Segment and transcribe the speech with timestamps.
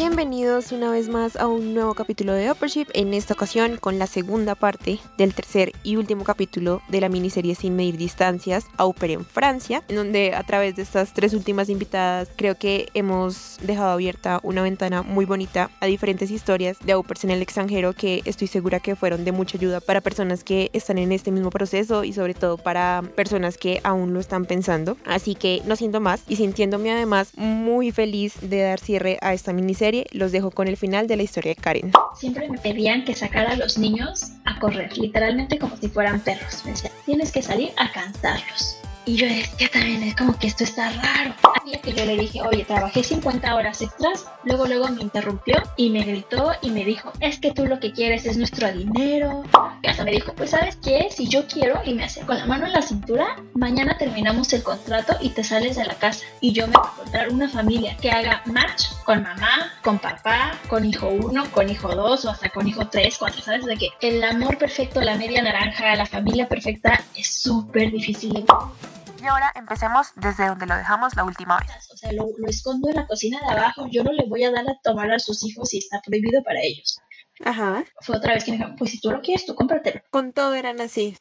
[0.00, 4.06] Bienvenidos una vez más a un nuevo capítulo de Uppership, en esta ocasión con la
[4.06, 9.26] segunda parte del tercer y último capítulo de la miniserie Sin Medir Distancias, Upper en
[9.26, 14.40] Francia, en donde a través de estas tres últimas invitadas creo que hemos dejado abierta
[14.42, 18.80] una ventana muy bonita a diferentes historias de Uppers en el extranjero que estoy segura
[18.80, 22.32] que fueron de mucha ayuda para personas que están en este mismo proceso y sobre
[22.32, 24.96] todo para personas que aún lo están pensando.
[25.04, 29.52] Así que no siento más y sintiéndome además muy feliz de dar cierre a esta
[29.52, 31.92] miniserie los dejo con el final de la historia de Karen.
[32.16, 36.62] Siempre me pedían que sacara a los niños a correr, literalmente como si fueran perros.
[36.64, 38.79] Me decían, tienes que salir a cansarlos.
[39.06, 41.34] Y yo decía también, es como que esto está raro.
[41.42, 44.26] Así que yo le dije, oye, trabajé 50 horas extras.
[44.44, 47.92] Luego, luego me interrumpió y me gritó y me dijo, es que tú lo que
[47.92, 49.42] quieres es nuestro dinero.
[49.82, 52.46] Y hasta me dijo, pues sabes qué, si yo quiero y me hace con la
[52.46, 56.24] mano en la cintura, mañana terminamos el contrato y te sales de la casa.
[56.40, 60.58] Y yo me voy a encontrar una familia que haga match con mamá, con papá,
[60.68, 63.42] con hijo uno, con hijo dos o hasta con hijo tres, cuatro.
[63.42, 63.64] ¿Sabes?
[63.64, 68.44] De que el amor perfecto, la media naranja, la familia perfecta es súper difícil de
[69.20, 71.70] y ahora empecemos desde donde lo dejamos la última vez.
[71.92, 73.86] O sea, lo, escondo en la cocina de abajo.
[73.90, 76.60] Yo no le voy a dar a tomar a sus hijos si está prohibido para
[76.62, 76.98] ellos.
[77.44, 77.84] Ajá.
[78.00, 80.00] Fue otra vez que me dijeron, pues si tú lo quieres, tú cómpratelo.
[80.10, 81.16] Con todo eran así.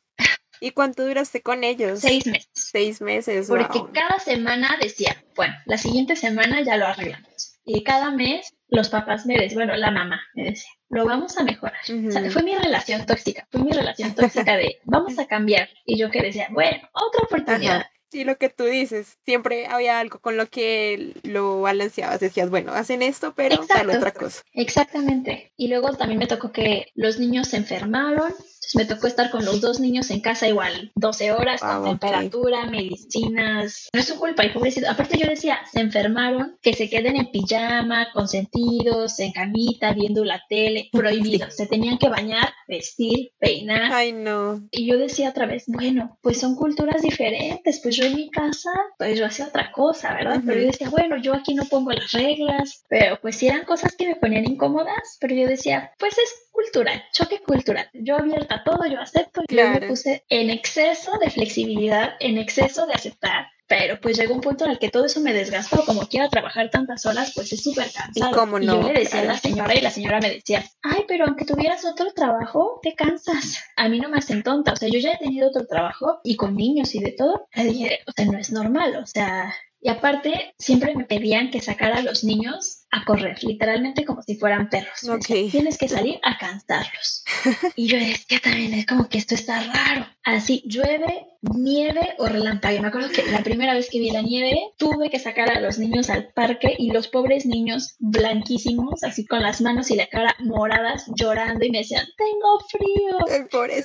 [0.61, 1.99] ¿Y cuánto duraste con ellos?
[2.01, 2.49] Seis meses.
[2.53, 3.47] Seis meses.
[3.47, 7.48] Porque cada semana decía, bueno, la siguiente semana ya lo arreglamos.
[7.71, 11.43] Y cada mes los papás me decían, bueno, la mamá me decía, lo vamos a
[11.43, 11.79] mejorar.
[12.07, 15.69] o sea, fue mi relación tóxica, fue mi relación tóxica de, vamos a cambiar.
[15.85, 17.85] Y yo que decía, bueno, otra oportunidad.
[18.11, 22.73] Sí, lo que tú dices, siempre había algo con lo que lo balanceabas, decías, bueno,
[22.73, 24.41] hacen esto, pero tal otra cosa.
[24.53, 25.53] Exactamente.
[25.55, 28.33] Y luego también me tocó que los niños se enfermaron
[28.75, 32.65] me tocó estar con los dos niños en casa igual 12 horas con ah, temperatura,
[32.65, 33.89] medicinas.
[33.93, 34.89] No es su culpa, y pobrecito.
[34.89, 40.43] Aparte yo decía, se enfermaron, que se queden en pijama, consentidos, en camita, viendo la
[40.49, 41.49] tele, prohibido.
[41.51, 43.91] Se tenían que bañar, vestir, peinar.
[43.91, 44.61] Ay, no.
[44.71, 47.79] Y yo decía otra vez, bueno, pues son culturas diferentes.
[47.81, 50.41] Pues yo en mi casa, pues yo hacía otra cosa, ¿verdad?
[50.45, 52.83] Pero yo decía, bueno, yo aquí no pongo las reglas.
[52.89, 55.17] Pero pues sí eran cosas que me ponían incómodas.
[55.19, 57.89] Pero yo decía, pues es cultural, choque cultural.
[57.93, 59.41] Yo abierta todo, yo acepto.
[59.47, 63.47] y Yo me puse en exceso de flexibilidad, en exceso de aceptar.
[63.67, 65.85] Pero pues llegó un punto en el que todo eso me desgastó.
[65.85, 68.31] Como quiera trabajar tantas horas, pues es súper cansado.
[68.31, 68.79] ¿Y, cómo no?
[68.79, 71.45] y yo le decía a la señora y la señora me decía, ay, pero aunque
[71.45, 73.63] tuvieras otro trabajo, te cansas.
[73.75, 74.73] A mí no me hacen tonta.
[74.73, 77.47] O sea, yo ya he tenido otro trabajo y con niños y de todo.
[77.53, 78.95] Le dije, o sea, no es normal.
[78.95, 84.05] O sea, y aparte, siempre me pedían que sacara a los niños a correr, literalmente
[84.05, 84.99] como si fueran perros.
[85.25, 87.23] Tienes que salir a cansarlos.
[87.75, 90.07] y yo decía también, es como que esto está raro.
[90.29, 92.79] Así, llueve, nieve o relámpago.
[92.81, 95.79] Me acuerdo que la primera vez que vi la nieve, tuve que sacar a los
[95.79, 100.35] niños al parque y los pobres niños blanquísimos, así con las manos y la cara
[100.39, 103.17] moradas, llorando y me decían, tengo frío.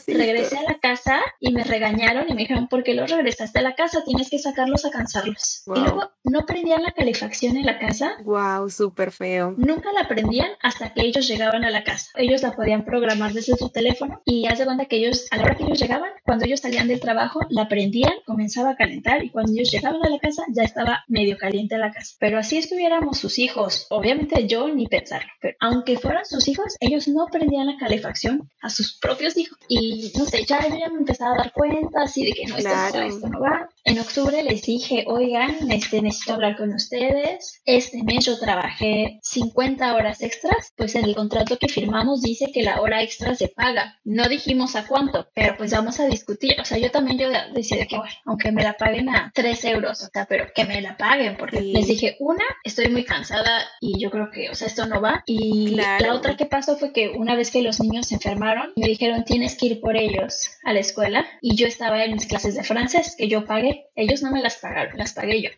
[0.07, 3.63] Regresé a la casa y me regañaron y me dijeron, ¿por qué los regresaste a
[3.63, 4.05] la casa?
[4.05, 5.63] Tienes que sacarlos a cansarlos.
[5.75, 8.17] Y luego no prendían la calefacción en la casa.
[8.25, 9.55] Wow, súper feo.
[9.57, 12.11] Nunca la prendían hasta que ellos llegaban a la casa.
[12.17, 15.55] Ellos la podían programar desde su teléfono y hace cuenta que ellos, a la hora
[15.55, 19.53] que ellos llegaban, cuando ellos salían del trabajo, la prendían, comenzaba a calentar y cuando
[19.53, 22.17] ellos llegaban a la casa ya estaba medio caliente la casa.
[22.19, 27.07] Pero así estuviéramos sus hijos, obviamente yo ni pensarlo, pero aunque fueran sus hijos, ellos
[27.07, 29.57] no prendían la calefacción a sus propios hijos.
[29.69, 32.57] Y no sé, ya yo ya me empezaba a dar cuenta así de que no,
[32.57, 33.69] esto, esto no va.
[33.85, 37.63] En octubre les dije, oigan, este, necesito hablar con ustedes.
[37.65, 42.65] Este mes yo trabajé 50 horas extras, pues en el contrato que firmamos dice que
[42.65, 44.01] la hora extra se paga.
[44.03, 46.61] No dijimos a cuánto, pero pues vamos a discutir.
[46.61, 50.03] O sea, yo también yo decía que, bueno, aunque me la paguen a 3 euros,
[50.03, 54.01] o sea, pero que me la paguen, porque les dije, una, estoy muy cansada y
[54.01, 55.23] yo creo que, o sea, esto no va.
[55.27, 58.87] Y la otra que pasó fue que una vez que los niños se enfermaron, me
[58.87, 61.27] dijeron, tienes que ir por ellos a la escuela.
[61.41, 63.87] Y yo estaba en mis clases de francés, que yo pagué.
[63.95, 65.51] Ellos no me las pagaron, las pagué yo.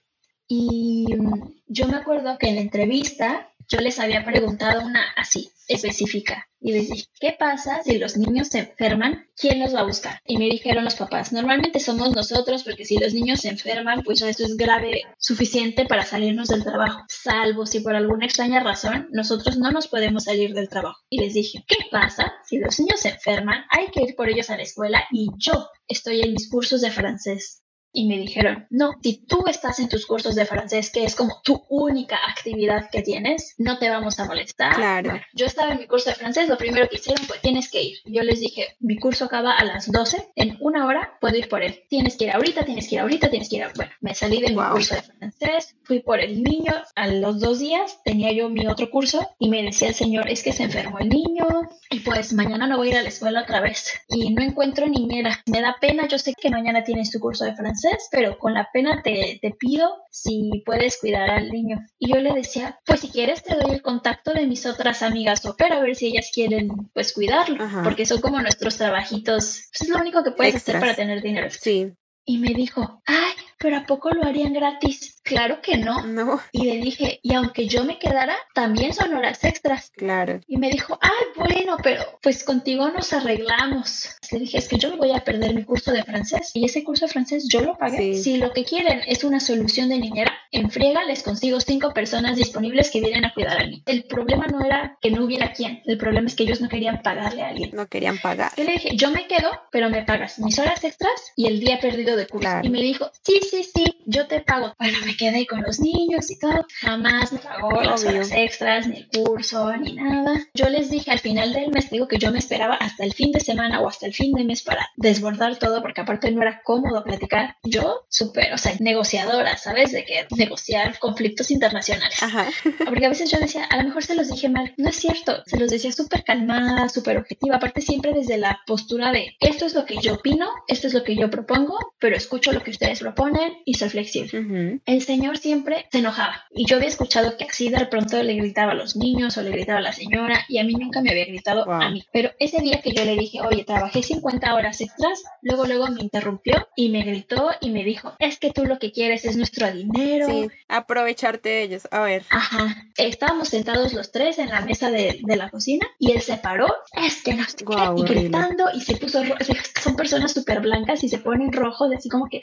[0.49, 5.51] Y mm, yo me acuerdo que en la entrevista yo les había preguntado una así,
[5.69, 6.49] específica.
[6.61, 9.27] Y les dije, ¿qué pasa si los niños se enferman?
[9.37, 10.21] ¿Quién los va a buscar?
[10.25, 14.23] Y me dijeron los papás, normalmente somos nosotros porque si los niños se enferman, pues
[14.23, 17.05] eso es grave suficiente para salirnos del trabajo.
[17.09, 21.01] Salvo si por alguna extraña razón nosotros no nos podemos salir del trabajo.
[21.09, 23.65] Y les dije, ¿qué pasa si los niños se enferman?
[23.71, 26.91] Hay que ir por ellos a la escuela y yo estoy en mis cursos de
[26.91, 27.63] francés
[27.97, 31.41] y me dijeron, no, si tú estás en tus cursos de francés, que es como
[31.43, 34.75] tu única actividad que tienes, no te vamos a molestar.
[34.75, 35.19] Claro.
[35.33, 37.99] yo estaba en mi curso de francés, lo primero que hicieron fue, tienes que ir.
[38.05, 41.63] Yo les dije, mi curso acaba a las 12, en una hora puedo ir por
[41.63, 41.85] él.
[41.89, 43.67] Tienes que ir ahorita, tienes que ir ahorita, tienes que ir.
[43.75, 47.61] Bueno, me salí de mi curso de francés, fui por el niño, a los dos
[47.61, 50.99] días tenía yo mi otro curso y me decía el señor, es que se enfermó
[50.99, 51.47] el niño
[51.91, 54.87] y pues mañana no voy a ir a la escuela otra vez y no encuentro
[54.87, 55.43] niñera.
[55.47, 58.69] Me da pena, yo sé que mañana tienes tu curso de francés, pero con la
[58.73, 61.85] pena te, te pido si puedes cuidar al niño.
[61.99, 65.45] Y yo le decía, pues si quieres te doy el contacto de mis otras amigas
[65.47, 69.69] opera, a ver si ellas quieren pues cuidarlo, porque son como nuestros trabajitos.
[69.71, 71.49] Pues, es lo único que puedes hacer para tener dinero.
[71.51, 71.93] Sí.
[72.29, 75.21] Y me dijo, ay, pero ¿a poco lo harían gratis?
[75.23, 76.05] Claro que no.
[76.05, 76.41] No.
[76.51, 79.93] Y le dije, y aunque yo me quedara, también son horas extras.
[79.97, 80.41] Claro.
[80.49, 84.09] Y me dijo, ay, bueno, pero pues contigo nos arreglamos.
[84.31, 86.51] Le dije, es que yo voy a perder mi curso de francés.
[86.55, 88.17] Y ese curso de francés yo lo pagué.
[88.17, 92.37] Si lo que quieren es una solución de niñera, en friega les consigo cinco personas
[92.37, 93.83] disponibles que vienen a cuidar a mí.
[93.87, 95.83] El problema no era que no hubiera quien.
[95.85, 97.71] El problema es que ellos no querían pagarle a alguien.
[97.75, 98.53] No querían pagar.
[98.57, 101.79] Yo le dije, yo me quedo, pero me pagas mis horas extras y el día
[101.79, 102.49] perdido de curso.
[102.63, 104.75] Y me dijo, sí, sí, sí, yo te pago.
[104.79, 106.67] Bueno, me quedé con los niños y todo.
[106.81, 110.41] Jamás me pagó las horas extras, ni el curso, ni nada.
[110.55, 113.33] Yo les dije al final del mes, digo que yo me esperaba hasta el fin
[113.33, 116.63] de semana o hasta el fin de mes para desbordar todo, porque aparte no era
[116.63, 117.57] cómodo platicar.
[117.63, 119.93] Yo, súper, o sea, negociadora, ¿sabes?
[119.93, 122.23] De que negociar conflictos internacionales.
[122.23, 122.47] Ajá.
[122.87, 124.73] Porque a veces yo decía, a lo mejor se los dije mal.
[124.77, 125.43] No es cierto.
[125.47, 127.57] Se los decía súper calmada, súper objetiva.
[127.57, 131.05] Aparte siempre desde la postura de, esto es lo que yo opino, esto es lo
[131.05, 134.81] que yo propongo, pero escucho lo que ustedes proponen y soy flexible.
[134.87, 138.73] El señor siempre se enojaba y yo había escuchado que así de pronto le gritaba
[138.73, 141.27] a los niños o le gritaba a la señora y a mí nunca me había
[141.27, 142.05] gritado a mí.
[142.13, 146.03] Pero ese día que yo le dije, oye, trabajé 50 horas extras, luego luego me
[146.03, 149.71] interrumpió y me gritó y me dijo, es que tú lo que quieres es nuestro
[149.71, 150.26] dinero.
[150.27, 151.89] Sí, aprovecharte de ellos.
[151.91, 152.25] A ver.
[152.31, 152.87] Ajá.
[152.97, 156.67] Estábamos sentados los tres en la mesa de, de la cocina y él se paró,
[156.93, 157.55] es que nos
[157.97, 159.37] y gritando y se puso rojo.
[159.83, 162.41] Son personas súper blancas y se ponen rojos, así como que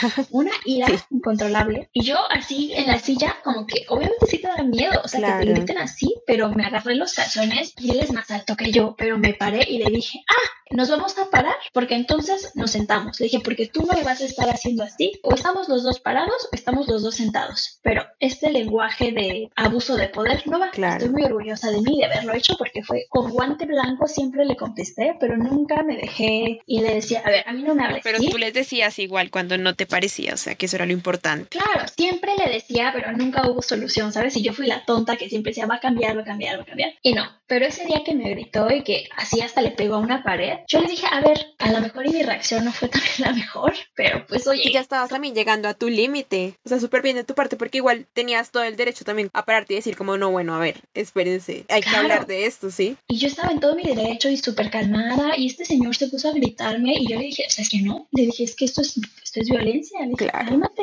[0.30, 1.88] una ira incontrolable.
[1.92, 5.38] Y yo así en la silla, como que obviamente sí te da miedo, o sea,
[5.38, 8.70] que te griten así, pero me agarré los calzones y él es más alto que
[8.70, 12.70] yo, pero me paré y le dije, ah, nos vamos a parar porque entonces nos
[12.70, 13.18] sentamos.
[13.20, 16.00] Le dije, porque tú no me vas a estar haciendo así, o estamos los dos
[16.00, 17.78] parados o estamos los dos sentados.
[17.82, 20.70] Pero este lenguaje de abuso de poder no va.
[20.70, 20.98] Claro.
[20.98, 24.56] Estoy muy orgullosa de mí de haberlo hecho porque fue con guante blanco, siempre le
[24.56, 28.02] contesté, pero nunca me dejé y le decía, a ver, a mí no me hables.
[28.02, 30.92] Pero tú les decías igual cuando no te parecía, o sea, que eso era lo
[30.92, 31.58] importante.
[31.58, 34.36] Claro, siempre le decía, pero nunca hubo solución, ¿sabes?
[34.36, 36.62] Y yo fui la tonta que siempre decía, va a cambiar, va a cambiar, va
[36.62, 36.94] a cambiar.
[37.02, 39.98] Y no, pero ese día que me gritó y que así hasta le pegó a
[39.98, 42.88] una pared, yo le dije, a ver, a lo mejor y mi reacción no fue
[42.88, 44.62] también la mejor, pero pues oye.
[44.64, 46.54] Y ya estabas también llegando a tu límite.
[46.64, 49.44] O sea, súper bien de tu parte, porque igual tenías todo el derecho también a
[49.44, 52.96] pararte y decir como, no, bueno, a ver, espérense, hay que hablar de esto, ¿sí?
[53.08, 56.28] Y yo estaba en todo mi derecho y súper calmada y este señor se puso
[56.28, 58.64] a gritarme y yo le dije, o sea, es que no, le dije, es que
[58.64, 60.48] esto es, esto es violencia, le dije, claro.
[60.48, 60.82] cálmate.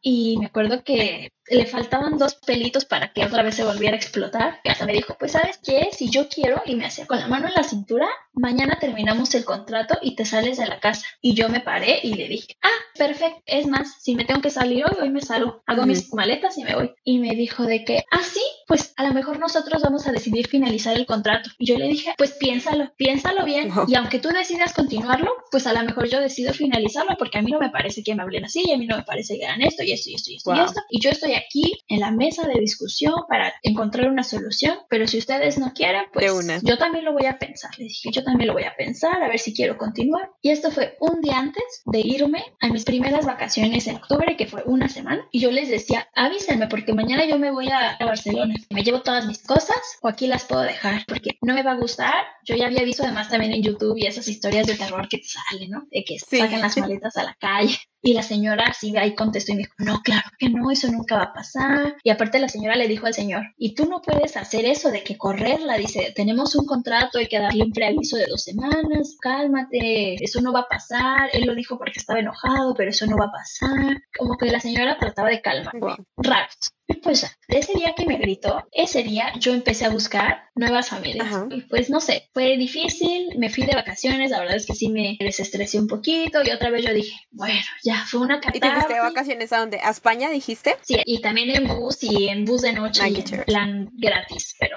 [0.00, 3.98] Y me acuerdo que le faltaban dos pelitos para que otra vez se volviera a
[3.98, 4.60] explotar.
[4.64, 7.28] Y hasta me dijo, pues sabes qué, si yo quiero, y me hacía con la
[7.28, 11.06] mano en la cintura, mañana terminamos el contrato y te sales de la casa.
[11.20, 14.50] Y yo me paré y le dije, ah, perfecto, es más, si me tengo que
[14.50, 16.94] salir hoy, hoy me salgo, hago mis maletas y me voy.
[17.04, 20.48] Y me dijo de que, ah, sí, pues a lo mejor nosotros vamos a decidir
[20.48, 21.50] finalizar el contrato.
[21.58, 23.70] Y yo le dije, pues piénsalo, piénsalo bien.
[23.86, 27.50] Y aunque tú decidas continuarlo, pues a lo mejor yo decido finalizarlo porque a mí
[27.50, 29.62] no me parece que me hablen así, y a mí no me parece que hagan
[29.62, 30.80] esto y esto y esto y esto y esto.
[30.90, 35.18] Y yo estoy aquí en la mesa de discusión para encontrar una solución, pero si
[35.18, 37.70] ustedes no quieren, pues yo también lo voy a pensar.
[37.78, 40.30] Le dije, yo también lo voy a pensar, a ver si quiero continuar.
[40.42, 44.46] Y esto fue un día antes de irme a mis primeras vacaciones en octubre, que
[44.46, 48.54] fue una semana, y yo les decía, avísenme porque mañana yo me voy a, Barcelona.
[48.70, 51.76] Me llevo todas mis cosas o aquí las puedo dejar porque no me va a
[51.76, 52.14] gustar.
[52.44, 55.28] Yo ya había visto además también en YouTube y esas historias de terror que te
[55.28, 55.86] salen, ¿no?
[55.90, 57.76] De que sacan las maletas a la calle.
[58.02, 61.16] Y la señora sí ahí contestó y me dijo, no, claro que no, eso nunca
[61.16, 61.96] va a pasar.
[62.02, 65.02] Y aparte la señora le dijo al señor, y tú no puedes hacer eso de
[65.02, 70.22] que correrla, dice, tenemos un contrato, hay que darle un preaviso de dos semanas, cálmate,
[70.22, 71.30] eso no va a pasar.
[71.32, 74.02] Él lo dijo porque estaba enojado, pero eso no va a pasar.
[74.16, 75.74] Como que la señora trataba de calmar.
[76.16, 76.75] Raros.
[77.02, 81.28] Pues ese día que me gritó, ese día yo empecé a buscar nuevas familias.
[81.50, 84.88] Y pues no sé, fue difícil, me fui de vacaciones, la verdad es que sí
[84.88, 88.58] me desestresé un poquito y otra vez yo dije, bueno, ya fue una catástrofe.
[88.58, 89.80] ¿Y te fuiste de vacaciones a dónde?
[89.82, 90.76] ¿A España dijiste?
[90.82, 94.76] Sí, y también en bus y en bus de noche, en plan gratis, pero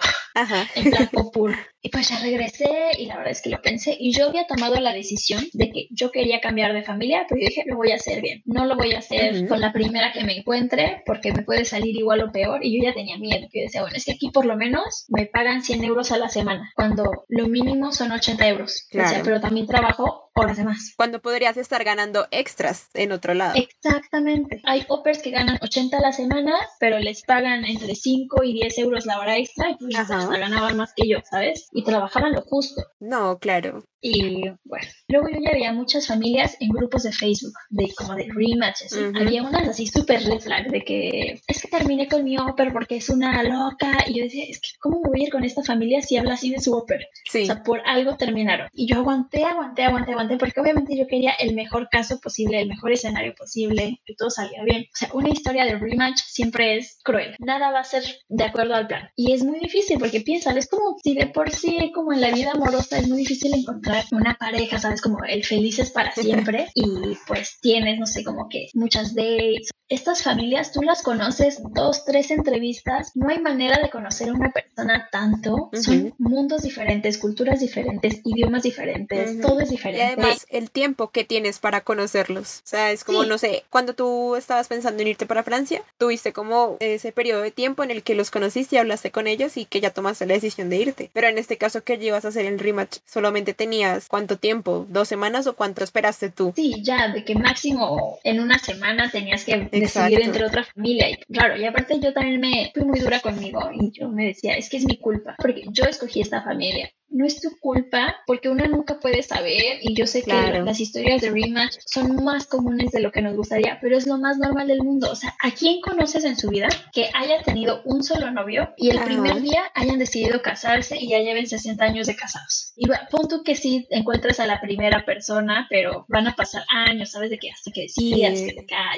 [0.75, 1.55] en plan popur.
[1.81, 2.67] Y pues ya regresé
[2.98, 5.88] y la verdad es que lo pensé y yo había tomado la decisión de que
[5.91, 8.41] yo quería cambiar de familia, pero yo dije, lo voy a hacer bien.
[8.46, 11.96] No lo voy a hacer con la primera que me encuentre porque me puede salir
[11.96, 13.48] igual o peor y yo ya tenía miedo.
[13.53, 16.27] Yo decía, bueno, es que aquí por lo menos me pagan 100 euros a la
[16.27, 18.88] semana, cuando lo mínimo son 80 euros.
[19.24, 20.93] pero también trabajo horas de más.
[20.96, 23.53] Cuando podrías estar ganando extras en otro lado.
[23.55, 24.62] Exactamente.
[24.65, 28.77] Hay oppers que ganan 80 a la semana, pero les pagan entre 5 y 10
[28.79, 31.67] euros la hora extra y pues ganaban más que yo, ¿sabes?
[31.72, 32.84] Y trabajaban lo justo.
[33.00, 33.84] No, claro.
[34.01, 38.27] Y bueno, luego yo ya había muchas familias en grupos de Facebook, de como de
[38.33, 38.97] rematches.
[39.15, 42.97] Había unas así súper red flag, de que es que terminé con mi Opper porque
[42.97, 44.05] es una loca.
[44.07, 46.35] Y yo decía, es que ¿cómo me voy a ir con esta familia si habla
[46.35, 47.07] así de su Opper?
[47.27, 48.69] O sea, por algo terminaron.
[48.71, 52.69] Y yo aguanté, aguanté, aguanté, aguanté, porque obviamente yo quería el mejor caso posible, el
[52.69, 54.83] mejor escenario posible, que todo salía bien.
[54.83, 57.35] O sea, una historia de rematch siempre es cruel.
[57.39, 59.09] Nada va a ser de acuerdo al plan.
[59.17, 62.31] Y es muy difícil porque piensan, es como si de por sí, como en la
[62.31, 65.01] vida amorosa, es muy difícil encontrar una pareja, ¿sabes?
[65.01, 66.67] Como el felices para siempre.
[66.74, 69.69] Y pues tienes, no sé, como que muchas dates.
[69.89, 74.51] Estas familias tú las conoces dos, tres entrevistas, no hay manera de conocer a una
[74.51, 80.03] persona tanto, son mundos diferentes, culturas diferentes, idiomas diferentes, todo es diferente.
[80.03, 83.96] Y además el tiempo que tienes para conocerlos, o sea, es como, no sé, cuando
[83.96, 88.03] tú estabas pensando en irte para Francia, tuviste como ese periodo de tiempo en el
[88.03, 91.10] que los conociste y hablaste con ellos y que ya tomaste la decisión de irte,
[91.13, 95.07] pero en este caso que llevas a hacer el rematch, solamente tenías cuánto tiempo, dos
[95.07, 96.53] semanas o cuánto esperaste tú.
[96.55, 101.09] Sí, ya, de que máximo en una semana tenías que decidir entre otra familia.
[101.09, 104.55] Y claro, y aparte yo también me fui muy dura conmigo y yo me decía,
[104.55, 108.49] es que es mi culpa, porque yo escogí esta familia no es tu culpa porque
[108.49, 112.91] uno nunca puede saber y yo sé que las historias de rematch son más comunes
[112.91, 115.09] de lo que nos gustaría, pero es lo más normal del mundo.
[115.11, 118.89] O sea, ¿a quién conoces en su vida que haya tenido un solo novio y
[118.89, 122.73] el primer día hayan decidido casarse y ya lleven 60 años de casados?
[122.75, 127.11] Y bueno, punto que sí encuentres a la primera persona, pero van a pasar años,
[127.11, 127.29] ¿sabes?
[127.29, 128.39] De que hasta que decidas,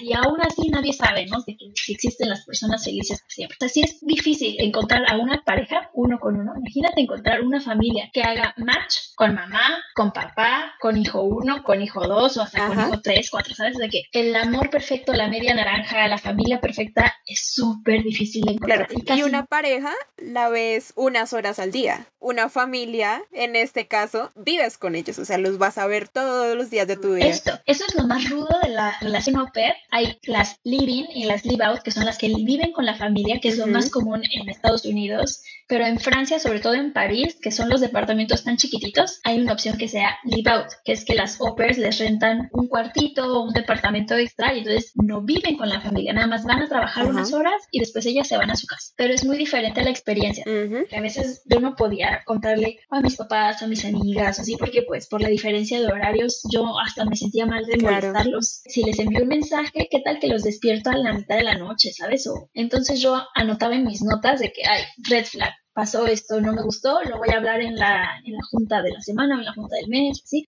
[0.02, 1.38] y aún así nadie sabe, ¿no?
[1.46, 3.58] De que existen las personas felices siempre.
[3.60, 6.54] O sea, sí es difícil encontrar a una pareja uno con uno.
[6.58, 11.82] Imagínate encontrar una familia que haga match con mamá, con papá, con hijo uno, con
[11.82, 13.78] hijo dos o hasta con hijo tres, cuatro, ¿sabes?
[13.78, 18.54] De que el amor perfecto, la media naranja, la familia perfecta es súper difícil de
[18.54, 18.88] encontrar.
[18.92, 22.08] y, una pareja la ves unas horas al día.
[22.20, 26.56] Una familia, en este caso, vives con ellos, o sea, los vas a ver todos
[26.56, 27.28] los días de tu vida.
[27.28, 29.74] Esto, eso es lo más rudo de la relación au pair.
[29.92, 33.50] Hay las live-in y las live-out, que son las que viven con la familia, que
[33.50, 37.50] es lo más común en Estados Unidos pero en Francia, sobre todo en París, que
[37.50, 41.14] son los departamentos tan chiquititos, hay una opción que sea live out, que es que
[41.14, 45.70] las opers les rentan un cuartito o un departamento extra y entonces no viven con
[45.70, 48.56] la familia, nada más van a trabajar unas horas y después ellas se van a
[48.56, 48.94] su casa.
[48.96, 50.44] Pero es muy diferente la experiencia.
[50.46, 54.84] que a veces yo no podía contarle a mis papás, a mis amigas, así, porque
[54.88, 58.62] pues por la diferencia de horarios yo hasta me sentía mal de molestarlos.
[58.66, 61.58] Si les envío un mensaje, ¿qué tal que los despierto a la mitad de la
[61.58, 62.28] noche, sabes?
[62.28, 66.54] O entonces yo anotaba en mis notas de que hay red flag pasó esto, no
[66.54, 69.40] me gustó, lo voy a hablar en la, en la junta de la semana o
[69.40, 70.48] en la junta del mes, ¿sí?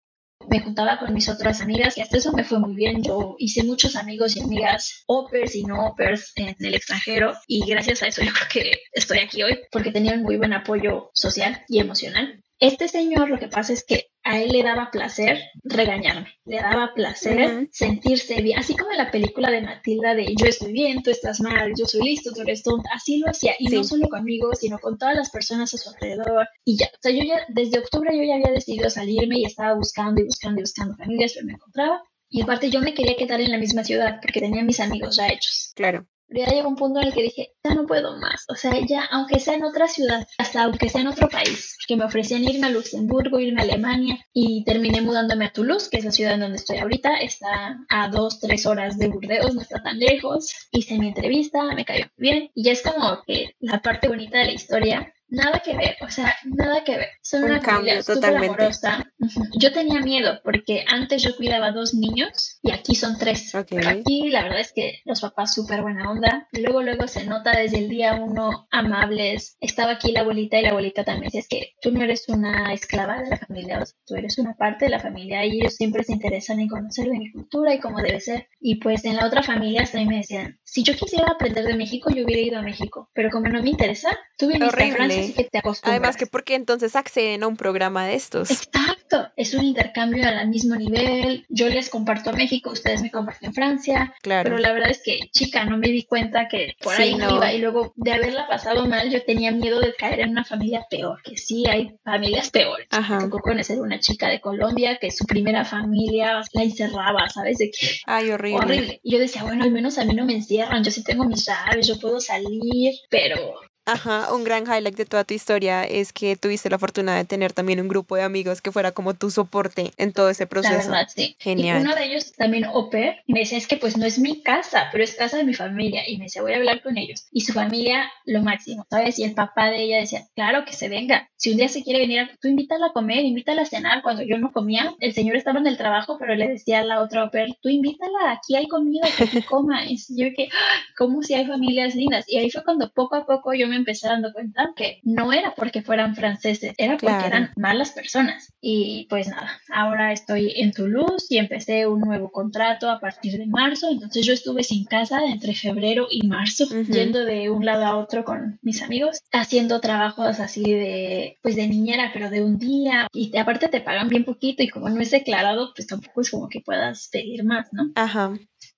[0.49, 3.01] Me juntaba con mis otras amigas y hasta eso me fue muy bien.
[3.01, 8.03] Yo hice muchos amigos y amigas, opers y no opers en el extranjero y gracias
[8.03, 11.79] a eso yo creo que estoy aquí hoy porque tenían muy buen apoyo social y
[11.79, 12.43] emocional.
[12.59, 16.93] Este señor lo que pasa es que a él le daba placer regañarme, le daba
[16.93, 21.11] placer sentirse bien, así como en la película de Matilda de yo estoy bien, tú
[21.11, 24.53] estás mal, yo soy listo, tú eres tonta, así lo hacía, y no solo conmigo,
[24.55, 27.79] sino con todas las personas a su alrededor, y ya, o sea, yo ya, desde
[27.79, 31.45] octubre yo ya había decidido salirme y estaba buscando y buscando y buscando familias, pero
[31.45, 34.79] me encontraba, y aparte yo me quería quedar en la misma ciudad porque tenía mis
[34.79, 35.71] amigos ya hechos.
[35.75, 36.07] Claro
[36.41, 38.45] ya llegó un punto en el que dije, ya no puedo más.
[38.49, 41.95] O sea, ya, aunque sea en otra ciudad, hasta aunque sea en otro país, que
[41.95, 46.05] me ofrecían irme a Luxemburgo, irme a Alemania, y terminé mudándome a Toulouse, que es
[46.05, 47.15] la ciudad en donde estoy ahorita.
[47.17, 50.53] Está a dos, tres horas de Burdeos, no está tan lejos.
[50.71, 52.49] Hice mi entrevista, me cayó bien.
[52.55, 56.09] Y ya es como que la parte bonita de la historia nada que ver, o
[56.09, 57.09] sea, nada que ver.
[57.21, 58.47] Son una familia totalmente.
[58.47, 59.11] amorosa.
[59.57, 63.53] Yo tenía miedo porque antes yo cuidaba dos niños y aquí son tres.
[63.55, 66.47] aquí la verdad es que los papás súper buena onda.
[66.51, 69.57] Luego, luego se nota desde el día uno amables.
[69.59, 71.31] Estaba aquí la abuelita y la abuelita también.
[71.33, 74.91] es que tú no eres una esclava de la familia, tú eres una parte de
[74.91, 78.21] la familia y ellos siempre se interesan en conocer de mi cultura y cómo debe
[78.21, 78.49] ser.
[78.59, 82.11] Y pues en la otra familia también me decían, si yo quisiera aprender de México,
[82.11, 85.43] yo hubiera ido a México, pero como no me interesa, tú viniste a Francia, que
[85.45, 85.91] te acostumbras.
[85.91, 88.51] Además que porque entonces acceden a un programa de estos.
[88.51, 93.53] Exacto, es un intercambio al mismo nivel, yo les comparto a México, ustedes me comparten
[93.53, 94.43] Francia, claro.
[94.43, 97.53] pero la verdad es que, chica, no me di cuenta que por ahí no iba
[97.53, 101.21] y luego de haberla pasado mal, yo tenía miedo de caer en una familia peor,
[101.23, 102.87] que sí hay familias peores.
[102.91, 103.19] Ajá.
[103.19, 107.57] Tocó conocer una chica de Colombia que su primera familia la encerraba, ¿sabes?
[107.57, 108.59] De que, Ay, horrible.
[108.59, 108.99] horrible.
[109.03, 111.45] Y yo decía, bueno, al menos a mí no me encierran, yo sí tengo mis
[111.45, 113.37] llaves, yo puedo salir, pero
[113.85, 117.51] Ajá, un gran highlight de toda tu historia es que tuviste la fortuna de tener
[117.51, 120.89] también un grupo de amigos que fuera como tu soporte en todo ese proceso.
[120.89, 121.35] La verdad, sí.
[121.37, 121.79] Genial.
[121.81, 124.87] Y uno de ellos también oper me decía, es que pues no es mi casa,
[124.91, 126.03] pero es casa de mi familia.
[126.07, 127.25] Y me decía, voy a hablar con ellos.
[127.33, 129.19] Y su familia, lo máximo, ¿sabes?
[129.19, 131.29] Y el papá de ella decía, claro que se venga.
[131.35, 134.01] Si un día se quiere venir, tú invítala a comer, invítala a cenar.
[134.01, 137.01] Cuando yo no comía, el señor estaba en el trabajo, pero le decía a la
[137.01, 139.85] otra oper, tú invítala, aquí hay comida, que coma.
[139.85, 140.81] Y yo que, ¡ah!
[140.97, 142.23] ¿cómo si hay familias lindas?
[142.29, 145.53] Y ahí fue cuando poco a poco yo me empecé dando cuenta que no era
[145.55, 148.53] porque fueran franceses, era porque eran malas personas.
[148.61, 153.45] Y pues nada, ahora estoy en Toulouse y empecé un nuevo contrato a partir de
[153.45, 157.97] marzo, entonces yo estuve sin casa entre febrero y marzo, yendo de un lado a
[157.97, 163.07] otro con mis amigos, haciendo trabajos así de, pues de niñera, pero de un día,
[163.11, 166.49] y aparte te pagan bien poquito y como no es declarado, pues tampoco es como
[166.49, 167.91] que puedas pedir más, ¿no?
[167.95, 168.33] Ajá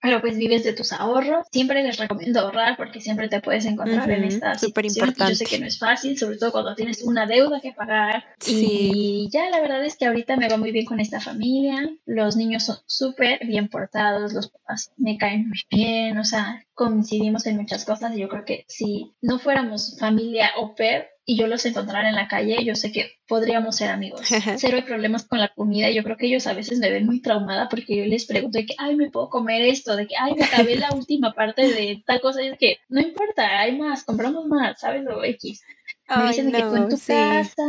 [0.06, 1.48] pero pues vives de tus ahorros.
[1.52, 5.16] Siempre les recomiendo ahorrar porque siempre te puedes encontrar en esta situación.
[5.18, 8.24] Yo sé que no es fácil, sobre todo cuando tienes una deuda que pagar.
[8.46, 11.90] Y ya la verdad es que ahorita me va muy bien con esta familia.
[12.06, 17.48] Los niños son súper bien portados, los papás me caen muy bien, o sea, coincidimos
[17.48, 18.16] en muchas cosas.
[18.16, 22.16] Y yo creo que si no fuéramos familia au pair, y yo los encontrara en
[22.16, 24.22] la calle, yo sé que podríamos ser amigos.
[24.58, 25.90] Cero hay problemas con la comida.
[25.90, 28.68] Yo creo que ellos a veces me ven muy traumada porque yo les pregunto de
[28.68, 32.04] que, ay, me puedo comer esto, de que, ay, me acabé la última parte de
[32.06, 32.44] tal cosa.
[32.44, 35.04] Y es que, no importa, hay más, compramos más, ¿sabes?
[35.08, 35.64] O X
[36.08, 37.64] me dicen que fue en tu casa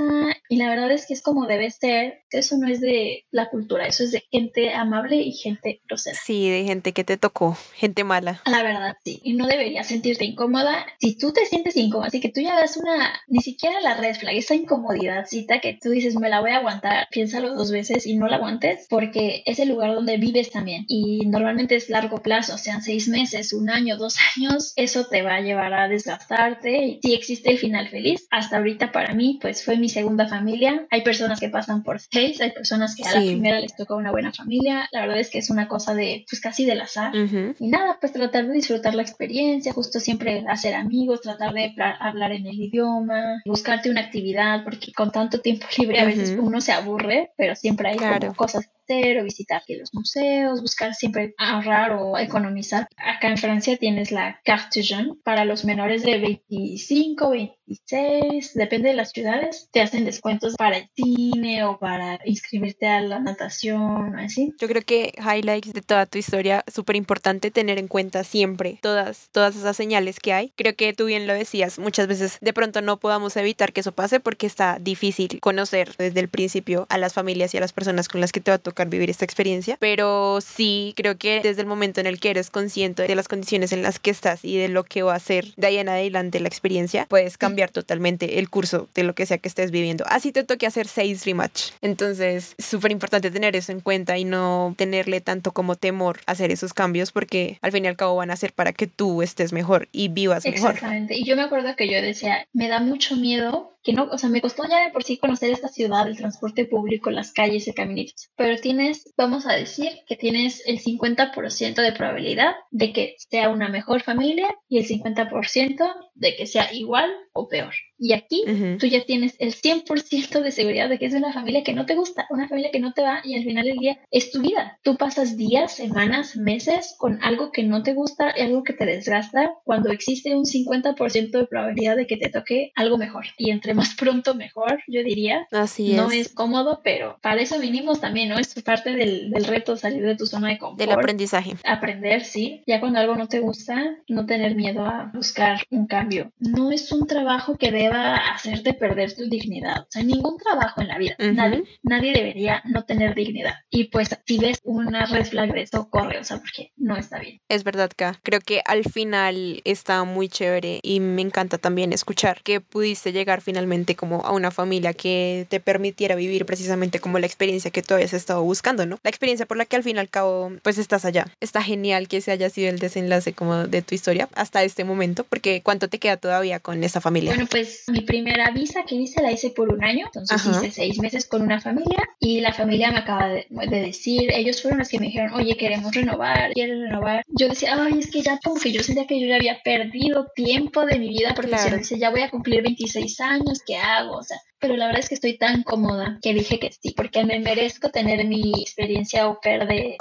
[0.48, 3.86] y la verdad es que es como debe ser, eso no es de la cultura,
[3.86, 6.18] eso es de gente amable y gente grosera.
[6.22, 8.42] Sí, de gente que te tocó, gente mala.
[8.46, 10.86] La verdad, sí, y no deberías sentirte incómoda.
[11.00, 14.14] Si tú te sientes incómoda, así que tú ya das una, ni siquiera la red
[14.14, 18.16] flag, esa incomodidadcita que tú dices, me la voy a aguantar, piénsalo dos veces y
[18.16, 22.58] no la aguantes, porque es el lugar donde vives también y normalmente es largo plazo,
[22.58, 27.00] sean seis meses, un año, dos años, eso te va a llevar a desgastarte y
[27.02, 30.86] si existe el final feliz, hasta ahorita para mí, pues fue mi segunda familia.
[30.90, 34.10] Hay personas que pasan por seis, hay personas que a la primera les toca una
[34.10, 34.88] buena familia.
[34.92, 37.14] La verdad es que es una cosa de, pues casi del azar.
[37.14, 42.32] Y nada, pues tratar de disfrutar la experiencia, justo siempre hacer amigos, tratar de hablar
[42.32, 46.72] en el idioma, buscarte una actividad, porque con tanto tiempo libre a veces uno se
[46.72, 52.88] aburre, pero siempre hay como cosas o visitar los museos, buscar siempre ahorrar o economizar.
[52.96, 58.94] Acá en Francia tienes la carte jeune para los menores de 25, 26, depende de
[58.94, 64.54] las ciudades, te hacen descuentos para el cine o para inscribirte a la natación, así.
[64.60, 69.30] Yo creo que highlights de toda tu historia, súper importante tener en cuenta siempre todas,
[69.32, 70.52] todas esas señales que hay.
[70.56, 73.92] Creo que tú bien lo decías, muchas veces de pronto no podamos evitar que eso
[73.92, 78.08] pase porque está difícil conocer desde el principio a las familias y a las personas
[78.08, 81.62] con las que te va a tocar vivir esta experiencia, pero sí creo que desde
[81.62, 84.56] el momento en el que eres consciente de las condiciones en las que estás y
[84.56, 88.38] de lo que va a ser de ahí en adelante la experiencia, puedes cambiar totalmente
[88.38, 90.04] el curso de lo que sea que estés viviendo.
[90.08, 91.70] Así te toque hacer seis rematch.
[91.80, 96.32] Entonces, es súper importante tener eso en cuenta y no tenerle tanto como temor a
[96.32, 99.22] hacer esos cambios porque al fin y al cabo van a ser para que tú
[99.22, 100.72] estés mejor y vivas mejor.
[100.72, 101.16] Exactamente.
[101.16, 104.28] Y yo me acuerdo que yo decía, me da mucho miedo que no, o sea,
[104.28, 107.72] me costó ya de por sí conocer esta ciudad, el transporte público, las calles y
[107.72, 113.48] caminitos, pero tienes, vamos a decir, que tienes el 50% de probabilidad de que sea
[113.48, 117.72] una mejor familia y el 50% de que sea igual o peor.
[117.98, 118.44] Y aquí
[118.78, 121.94] tú ya tienes el 100% de seguridad de que es una familia que no te
[121.94, 124.78] gusta, una familia que no te va y al final del día es tu vida.
[124.82, 128.84] Tú pasas días, semanas, meses con algo que no te gusta y algo que te
[128.84, 133.26] desgasta cuando existe un 50% de probabilidad de que te toque algo mejor.
[133.38, 135.46] Y entre más pronto mejor, yo diría.
[135.50, 136.28] Así no es.
[136.28, 138.38] cómodo, pero para eso vinimos también, ¿no?
[138.38, 140.80] Es parte del, del reto salir de tu zona de confort.
[140.80, 141.54] Del aprendizaje.
[141.64, 142.62] Aprender, sí.
[142.66, 146.05] Ya cuando algo no te gusta, no tener miedo a buscar un cambio.
[146.38, 149.82] No es un trabajo que debe a hacerte perder tu dignidad.
[149.82, 153.54] O sea, ningún trabajo en la vida, nadie, nadie debería no tener dignidad.
[153.70, 157.18] Y pues si ves una red flag de eso, corre, o sea, porque no está
[157.18, 157.40] bien.
[157.48, 162.42] Es verdad, que Creo que al final está muy chévere y me encanta también escuchar
[162.42, 167.18] que pudiste llegar finalmente finalmente como a una familia que te permitiera vivir precisamente como
[167.18, 168.98] la experiencia que tú habías estado buscando, ¿no?
[169.02, 171.26] La experiencia por la que al fin y al cabo pues estás allá.
[171.40, 175.24] Está genial que ese haya sido el desenlace como de tu historia hasta este momento,
[175.24, 177.30] porque ¿cuánto te queda todavía con esa familia?
[177.30, 180.98] Bueno, pues mi primera visa que hice la hice por un año, entonces hice seis
[180.98, 184.98] meses con una familia y la familia me acaba de, decir, ellos fueron los que
[184.98, 187.24] me dijeron, oye, queremos renovar, quieres renovar.
[187.28, 190.26] Yo decía, ay, es que ya como que yo sentía que yo ya había perdido
[190.34, 191.78] tiempo de mi vida porque claro.
[191.78, 194.16] dice, ya voy a cumplir 26 años, ¿qué hago?
[194.16, 197.24] O sea, pero la verdad es que estoy tan cómoda que dije que sí, porque
[197.24, 199.96] me merezco tener mi experiencia au pair de,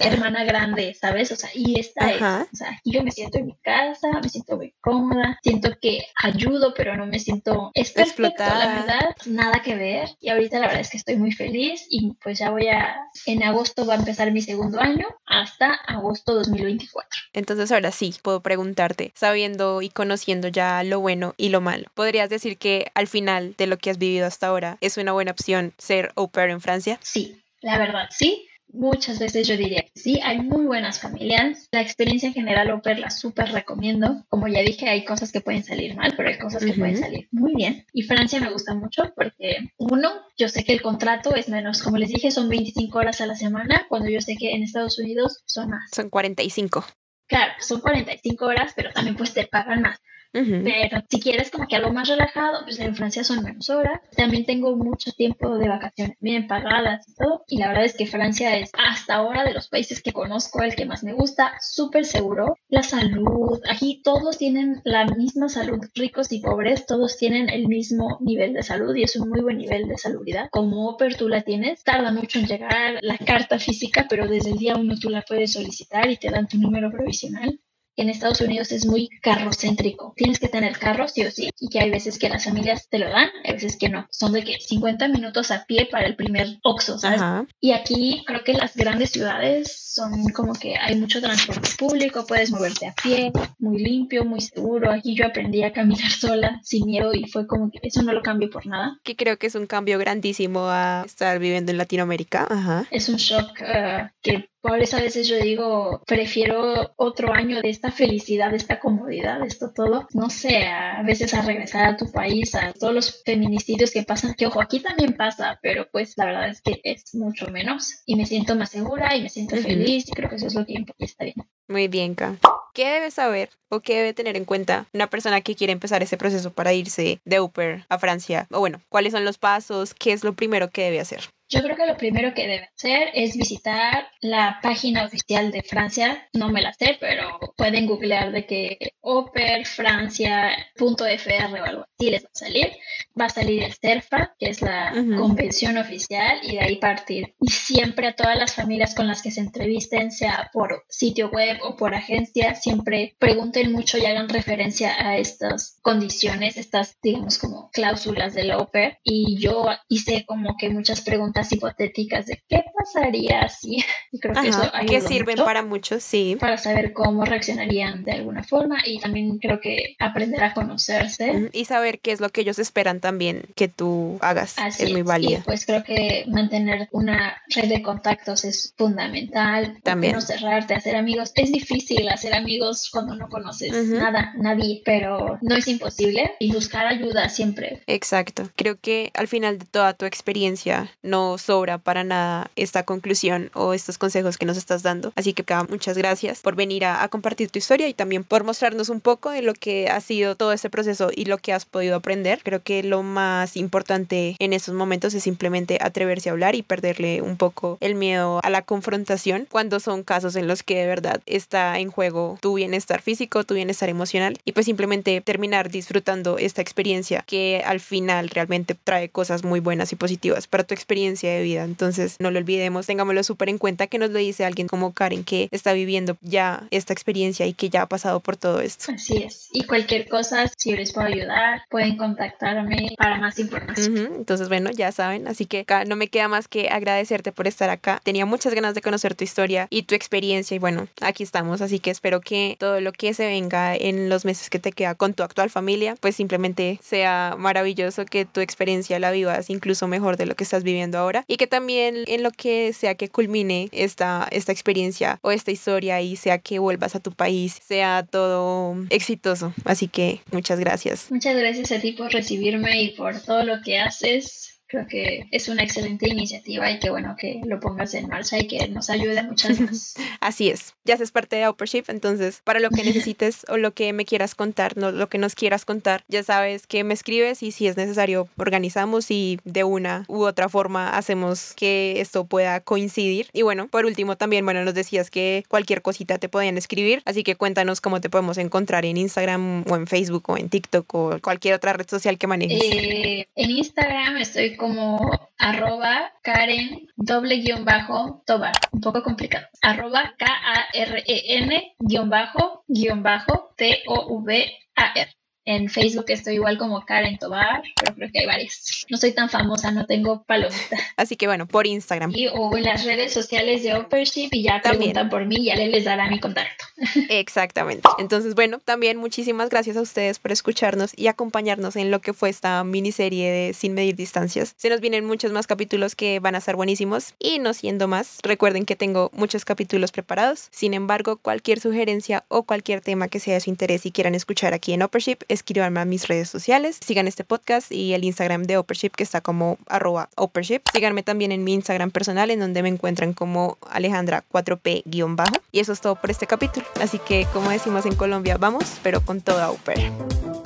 [0.00, 1.30] hermana grande, ¿sabes?
[1.32, 4.28] O sea, y esta es, o sea, aquí yo me siento en mi casa, me
[4.28, 9.62] siento muy cómoda, siento que ayudo, pero no me siento es perfecto, la verdad, nada
[9.62, 10.08] que ver.
[10.20, 13.42] Y ahorita la verdad es que estoy muy feliz y pues ya voy a, en
[13.42, 17.08] agosto va a empezar mi segundo año hasta agosto 2024.
[17.32, 22.28] Entonces ahora sí, puedo preguntarte, sabiendo y conociendo ya lo bueno y lo malo, ¿podrías
[22.28, 25.72] decir que al final de lo que has vivido hasta ahora, ¿es una buena opción
[25.78, 26.98] ser au pair en Francia?
[27.02, 28.48] Sí, la verdad, sí.
[28.74, 31.68] Muchas veces yo diría que sí, hay muy buenas familias.
[31.72, 34.24] La experiencia en general au pair la súper recomiendo.
[34.30, 37.28] Como ya dije, hay cosas que pueden salir mal, pero hay cosas que pueden salir
[37.32, 37.84] muy bien.
[37.92, 41.82] Y Francia me gusta mucho porque, uno, yo sé que el contrato es menos.
[41.82, 44.98] Como les dije, son 25 horas a la semana, cuando yo sé que en Estados
[44.98, 45.90] Unidos son más.
[45.94, 46.82] Son 45.
[47.26, 49.98] Claro, son 45 horas, pero también pues te pagan más.
[50.32, 54.00] Pero si quieres como que algo más relajado, pues en Francia son menos horas.
[54.16, 57.44] También tengo mucho tiempo de vacaciones bien pagadas y todo.
[57.48, 60.74] Y la verdad es que Francia es hasta ahora de los países que conozco el
[60.74, 61.52] que más me gusta.
[61.60, 62.56] Súper seguro.
[62.68, 63.60] La salud.
[63.68, 65.80] Aquí todos tienen la misma salud.
[65.94, 69.58] Ricos y pobres, todos tienen el mismo nivel de salud y es un muy buen
[69.58, 70.48] nivel de salubridad.
[70.50, 74.58] Como Oper tú la tienes, tarda mucho en llegar la carta física, pero desde el
[74.58, 77.60] día uno tú la puedes solicitar y te dan tu número provisional
[77.96, 80.14] en Estados Unidos es muy carrocéntrico.
[80.16, 81.50] Tienes que tener carro sí o sí.
[81.60, 84.06] Y que hay veces que las familias te lo dan, hay veces que no.
[84.10, 87.20] Son de que 50 minutos a pie para el primer Oxxo, ¿sabes?
[87.60, 92.50] Y aquí creo que las grandes ciudades son como que hay mucho transporte público, puedes
[92.50, 94.90] moverte a pie, muy limpio, muy seguro.
[94.90, 98.22] Aquí yo aprendí a caminar sola, sin miedo, y fue como que eso no lo
[98.22, 98.98] cambio por nada.
[99.04, 102.46] Que creo que es un cambio grandísimo a estar viviendo en Latinoamérica.
[102.48, 102.86] Ajá.
[102.90, 107.68] Es un shock uh, que por eso a veces yo digo, prefiero otro año de
[107.82, 112.54] esta felicidad, esta comodidad, esto todo, no sé, a veces a regresar a tu país,
[112.54, 116.48] a todos los feminicidios que pasan, que ojo, aquí también pasa, pero pues la verdad
[116.48, 120.12] es que es mucho menos y me siento más segura y me siento feliz y
[120.12, 121.44] creo que eso es lo que está bien.
[121.66, 122.36] Muy bien, Ka.
[122.72, 126.16] ¿Qué debe saber o qué debe tener en cuenta una persona que quiere empezar ese
[126.16, 128.46] proceso para irse de Uber a Francia?
[128.52, 129.92] O bueno, ¿cuáles son los pasos?
[129.92, 131.22] ¿Qué es lo primero que debe hacer?
[131.52, 136.26] Yo creo que lo primero que debe hacer es visitar la página oficial de Francia.
[136.32, 142.30] No me la sé, pero pueden googlear de que operfrancia.fr o algo así les va
[142.32, 142.72] a salir.
[143.20, 147.34] Va a salir el CERFA, que es la convención oficial, y de ahí partir.
[147.38, 151.58] Y siempre a todas las familias con las que se entrevisten, sea por sitio web
[151.64, 157.68] o por agencia, siempre pregunten mucho y hagan referencia a estas condiciones, estas, digamos, como
[157.72, 159.00] cláusulas de la OPER.
[159.02, 163.84] Y yo hice como que muchas preguntas hipotéticas de qué pasaría si.
[164.14, 166.36] Y creo que eso que sirven para muchos, sí.
[166.38, 171.48] Para saber cómo reaccionarían de alguna forma y también creo que aprender a conocerse.
[171.52, 174.56] Y saber qué es lo que ellos esperan también que tú hagas.
[174.58, 175.40] es muy válido.
[175.46, 179.78] pues creo que mantener una red de contactos es fundamental.
[179.82, 180.12] También.
[180.12, 181.32] No cerrarte, hacer amigos.
[181.34, 186.86] Es difícil hacer amigos cuando no conoces nada, nadie, pero no es imposible y buscar
[186.86, 187.82] ayuda siempre.
[187.86, 188.50] Exacto.
[188.56, 193.74] Creo que al final de toda tu experiencia no sobra para nada esta conclusión o
[193.74, 195.12] estos consejos que nos estás dando.
[195.14, 199.02] Así que muchas gracias por venir a, compartir tu historia y también por mostrarnos un
[199.02, 202.40] poco de lo que ha sido todo este proceso y lo que has podido aprender.
[202.42, 207.20] Creo que lo más importante en estos momentos es simplemente atreverse a hablar y perderle
[207.20, 211.20] un poco el miedo a la confrontación cuando son casos en los que de verdad
[211.26, 216.62] está en juego tu bienestar físico, tu bienestar emocional y pues simplemente terminar disfrutando esta
[216.62, 221.42] experiencia que al final realmente trae cosas muy buenas y positivas para tu experiencia de
[221.42, 221.64] vida.
[221.64, 225.24] Entonces, no lo olvidemos, tengámoslo súper en cuenta que nos lo dice alguien como Karen
[225.24, 228.92] que está viviendo ya esta experiencia y que ya ha pasado por todo esto.
[228.92, 229.48] Así es.
[229.52, 234.12] Y cualquier cosa, si les puedo ayudar, pueden contactarme para más información.
[234.16, 235.26] Entonces, bueno, ya saben.
[235.26, 238.00] Así que acá no me queda más que agradecerte por estar acá.
[238.04, 240.54] Tenía muchas ganas de conocer tu historia y tu experiencia.
[240.54, 241.60] Y bueno, aquí estamos.
[241.62, 244.94] Así que espero que todo lo que se venga en los meses que te queda
[244.94, 250.16] con tu actual familia, pues simplemente sea maravilloso que tu experiencia la vivas incluso mejor
[250.16, 253.68] de lo que estás viviendo ahora y que también en lo que sea que culmine
[253.72, 258.76] esta, esta experiencia o esta historia y sea que vuelvas a tu país, sea todo
[258.90, 259.52] exitoso.
[259.64, 261.10] Así que muchas gracias.
[261.10, 264.51] Muchas gracias a ti por recibirme y por todo lo que haces.
[264.72, 268.46] Creo que es una excelente iniciativa y que bueno que lo pongas en marcha y
[268.46, 269.94] que nos ayude muchas más.
[270.20, 273.92] Así es, ya seas parte de Uppership, entonces para lo que necesites o lo que
[273.92, 277.52] me quieras contar, no, lo que nos quieras contar, ya sabes que me escribes y
[277.52, 283.28] si es necesario organizamos y de una u otra forma hacemos que esto pueda coincidir.
[283.34, 287.24] Y bueno, por último también, bueno, nos decías que cualquier cosita te podían escribir, así
[287.24, 291.18] que cuéntanos cómo te podemos encontrar en Instagram o en Facebook o en TikTok o
[291.20, 292.62] cualquier otra red social que manejes.
[292.62, 300.14] Eh, en Instagram estoy como arroba Karen doble guion bajo Tobar, un poco complicado, arroba
[300.16, 305.08] K-A-R-E-N guion bajo guion bajo T-O-V-A-R.
[305.44, 308.86] En Facebook estoy igual como Karen Tobar, pero creo que hay varias.
[308.88, 310.76] No soy tan famosa, no tengo palomita.
[310.96, 312.12] Así que bueno, por Instagram.
[312.14, 315.56] Y, o en las redes sociales de Uppership y ya preguntan por mí y ya
[315.56, 316.64] les dará mi contacto.
[317.08, 317.88] Exactamente.
[317.98, 322.30] Entonces, bueno, también muchísimas gracias a ustedes por escucharnos y acompañarnos en lo que fue
[322.30, 324.54] esta miniserie de Sin Medir Distancias.
[324.56, 328.18] Se nos vienen muchos más capítulos que van a ser buenísimos y no siendo más,
[328.22, 330.48] recuerden que tengo muchos capítulos preparados.
[330.52, 334.54] Sin embargo, cualquier sugerencia o cualquier tema que sea de su interés y quieran escuchar
[334.54, 338.58] aquí en Uppership, escríbanme a mis redes sociales, sigan este podcast y el Instagram de
[338.58, 340.60] Oppership que está como arroba Oppership.
[340.72, 345.40] Síganme también en mi Instagram personal en donde me encuentran como Alejandra 4P-bajo.
[345.50, 346.66] Y eso es todo por este capítulo.
[346.80, 350.41] Así que como decimos en Colombia, vamos, pero con toda Upper.